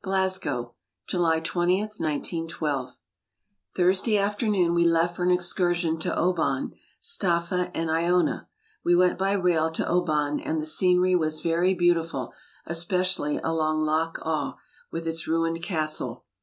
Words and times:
Glasgow.July 0.00 1.40
20, 1.40 1.80
1912 1.82 2.96
Thursday 3.76 4.16
afternoon 4.16 4.72
we 4.72 4.86
left 4.86 5.14
for 5.14 5.22
an 5.22 5.30
excursion 5.30 5.98
to 6.00 6.18
Oban, 6.18 6.72
Staffa, 6.98 7.70
and 7.74 7.90
lona. 7.90 8.48
We 8.82 8.96
went 8.96 9.18
by 9.18 9.32
rail 9.32 9.70
to 9.72 9.86
Oban 9.86 10.40
and 10.40 10.62
the 10.62 10.64
scenery 10.64 11.14
was 11.14 11.42
very 11.42 11.74
beautiful, 11.74 12.32
especially 12.64 13.36
along 13.44 13.82
Loch 13.82 14.18
Awe, 14.22 14.56
with 14.90 15.06
its 15.06 15.28
ruined 15.28 15.62
castle. 15.62 16.24